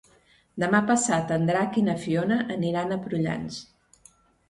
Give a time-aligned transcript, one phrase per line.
[0.63, 3.65] Demà passat en Drac i na Fiona aniran a Prullans.